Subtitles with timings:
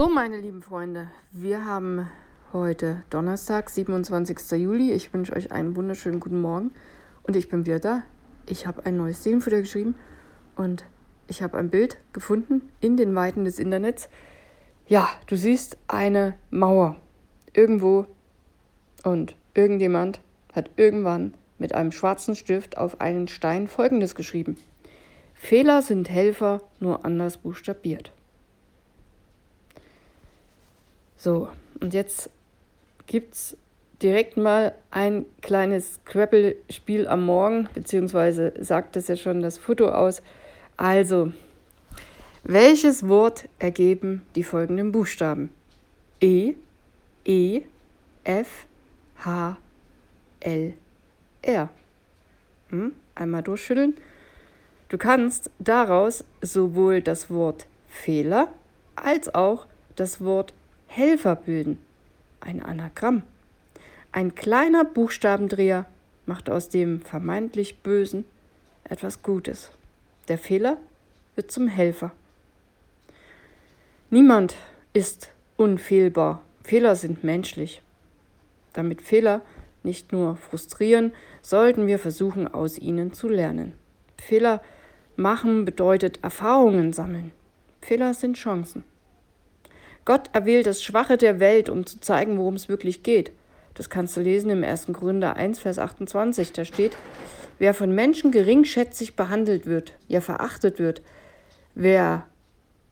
[0.00, 2.08] So, meine lieben Freunde, wir haben
[2.54, 4.52] heute Donnerstag, 27.
[4.52, 4.92] Juli.
[4.92, 6.70] Ich wünsche euch einen wunderschönen guten Morgen
[7.24, 8.02] und ich bin wieder da.
[8.46, 9.94] Ich habe ein neues Seelenfutter geschrieben
[10.56, 10.86] und
[11.28, 14.08] ich habe ein Bild gefunden in den Weiten des Internets.
[14.86, 16.96] Ja, du siehst eine Mauer
[17.52, 18.06] irgendwo
[19.04, 20.22] und irgendjemand
[20.54, 24.56] hat irgendwann mit einem schwarzen Stift auf einen Stein Folgendes geschrieben.
[25.34, 28.14] Fehler sind Helfer, nur anders buchstabiert.
[31.22, 31.50] So,
[31.82, 32.30] und jetzt
[33.06, 33.54] gibt es
[34.00, 40.22] direkt mal ein kleines Scrabble-Spiel am Morgen, beziehungsweise sagt es ja schon das Foto aus.
[40.78, 41.34] Also,
[42.42, 45.50] welches Wort ergeben die folgenden Buchstaben?
[46.22, 46.54] E,
[47.26, 47.64] E,
[48.24, 48.64] F,
[49.22, 49.58] H,
[50.40, 50.72] L,
[51.42, 51.68] R.
[52.70, 52.94] Hm?
[53.14, 53.94] Einmal durchschütteln.
[54.88, 58.48] Du kannst daraus sowohl das Wort Fehler
[58.96, 59.66] als auch
[59.96, 60.54] das Wort
[60.92, 61.78] Helfer bilden.
[62.40, 63.22] Ein Anagramm.
[64.10, 65.86] Ein kleiner Buchstabendreher
[66.26, 68.24] macht aus dem vermeintlich Bösen
[68.82, 69.70] etwas Gutes.
[70.26, 70.78] Der Fehler
[71.36, 72.10] wird zum Helfer.
[74.10, 74.56] Niemand
[74.92, 76.42] ist unfehlbar.
[76.64, 77.82] Fehler sind menschlich.
[78.72, 79.42] Damit Fehler
[79.84, 83.74] nicht nur frustrieren, sollten wir versuchen, aus ihnen zu lernen.
[84.18, 84.60] Fehler
[85.14, 87.30] machen bedeutet Erfahrungen sammeln.
[87.80, 88.82] Fehler sind Chancen.
[90.10, 93.30] Gott erwählt das Schwache der Welt, um zu zeigen, worum es wirklich geht.
[93.74, 94.86] Das kannst du lesen im 1.
[94.86, 96.52] Gründer 1, Vers 28.
[96.52, 96.96] Da steht,
[97.60, 101.00] wer von Menschen geringschätzig behandelt wird, ja verachtet wird,
[101.76, 102.26] wer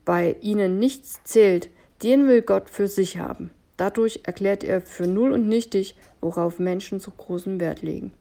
[0.05, 1.69] bei ihnen nichts zählt,
[2.03, 3.51] den will Gott für sich haben.
[3.75, 8.13] Dadurch erklärt er für null und nichtig, worauf Menschen so großen Wert legen.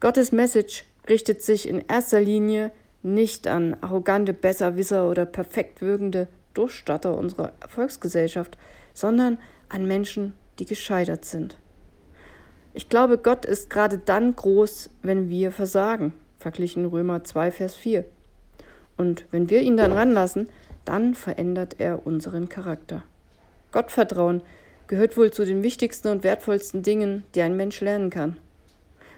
[0.00, 7.16] Gottes Message richtet sich in erster Linie nicht an arrogante Besserwisser oder perfekt wirkende Durchstatter
[7.16, 8.58] unserer Erfolgsgesellschaft,
[8.94, 11.56] sondern an Menschen, die gescheitert sind.
[12.72, 18.04] Ich glaube, Gott ist gerade dann groß, wenn wir versagen, verglichen Römer 2, Vers 4.
[18.96, 20.48] Und wenn wir ihn dann ranlassen,
[20.84, 23.02] dann verändert er unseren Charakter.
[23.72, 24.42] Gottvertrauen
[24.86, 28.36] gehört wohl zu den wichtigsten und wertvollsten Dingen, die ein Mensch lernen kann.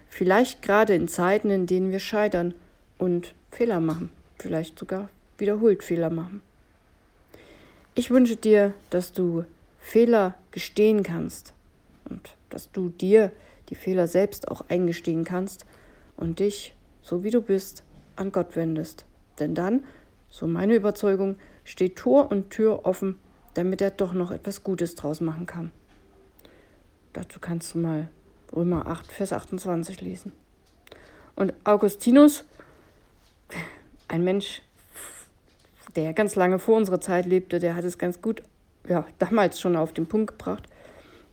[0.08, 2.54] Vielleicht gerade in Zeiten, in denen wir scheitern
[2.98, 5.08] und Fehler machen, vielleicht sogar
[5.38, 6.42] wiederholt Fehler machen.
[7.94, 9.44] Ich wünsche dir, dass du
[9.78, 11.52] Fehler gestehen kannst
[12.08, 13.32] und dass du dir
[13.68, 15.66] die Fehler selbst auch eingestehen kannst
[16.16, 17.84] und dich, so wie du bist,
[18.16, 19.04] an Gott wendest.
[19.38, 19.84] Denn dann,
[20.30, 23.18] so meine Überzeugung, steht Tor und Tür offen,
[23.54, 25.70] damit er doch noch etwas Gutes draus machen kann.
[27.12, 28.08] Dazu kannst du mal
[28.54, 30.32] Römer 8, Vers 28 lesen.
[31.36, 32.44] Und Augustinus,
[34.08, 34.62] ein Mensch,
[35.96, 38.42] der ganz lange vor unserer Zeit lebte, der hat es ganz gut,
[38.88, 40.68] ja, damals schon auf den Punkt gebracht.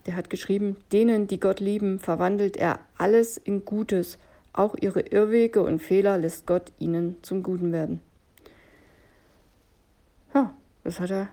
[0.06, 4.18] Der hat geschrieben, denen, die Gott lieben, verwandelt er alles in Gutes.
[4.54, 8.02] Auch ihre Irrwege und Fehler lässt Gott ihnen zum Guten werden.
[10.34, 10.54] Ja,
[10.84, 11.30] das hat er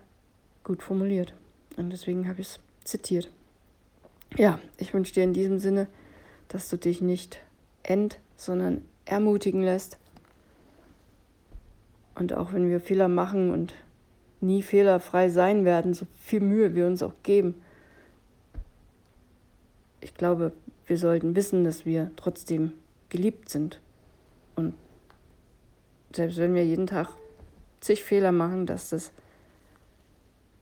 [0.64, 1.34] gut formuliert.
[1.76, 3.30] Und deswegen habe ich es zitiert.
[4.36, 5.86] Ja, ich wünsche dir in diesem Sinne,
[6.48, 7.40] dass du dich nicht
[7.82, 9.98] ent, sondern ermutigen lässt
[12.16, 13.74] und auch wenn wir Fehler machen und
[14.40, 17.54] nie fehlerfrei sein werden, so viel Mühe wir uns auch geben,
[20.00, 20.52] ich glaube,
[20.86, 22.72] wir sollten wissen, dass wir trotzdem
[23.08, 23.80] geliebt sind.
[24.54, 24.74] Und
[26.14, 27.08] selbst wenn wir jeden Tag
[27.80, 29.12] zig Fehler machen, dass das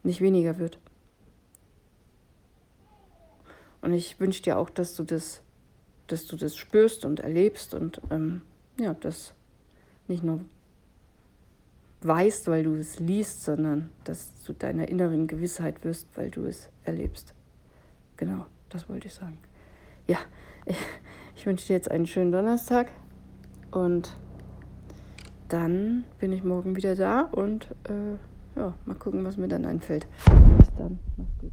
[0.02, 0.78] nicht weniger wird.
[3.80, 5.42] Und ich wünsche dir auch, dass du das,
[6.06, 8.42] dass du das spürst und erlebst und ähm,
[8.80, 9.34] ja, das
[10.08, 10.40] nicht nur
[12.06, 16.68] weißt, weil du es liest, sondern dass du deiner inneren Gewissheit wirst, weil du es
[16.84, 17.34] erlebst.
[18.16, 19.38] Genau, das wollte ich sagen.
[20.06, 20.18] Ja,
[21.36, 22.90] ich, wünsche dir jetzt einen schönen Donnerstag
[23.70, 24.16] und
[25.48, 30.06] dann bin ich morgen wieder da und äh, ja, mal gucken, was mir dann einfällt.
[30.58, 31.52] Bis dann, mach's gut.